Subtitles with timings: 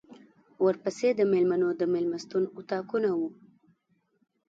[0.65, 3.29] ورپسې د مېلمنو د مېلمستون اطاقونه وو.